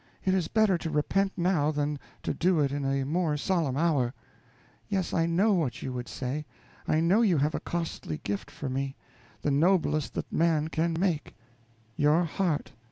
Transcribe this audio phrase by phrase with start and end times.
[0.25, 4.15] It is better to repent now than to do it in a more solemn hour.
[4.89, 6.43] Yes, I know what you would say.
[6.87, 8.95] I know you have a costly gift for me
[9.43, 11.35] the noblest that man can make
[11.99, 12.71] _your heart!